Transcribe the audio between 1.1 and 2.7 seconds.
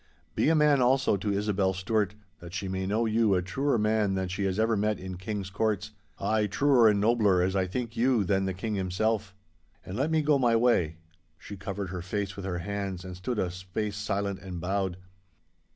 to Isobel Stewart, that she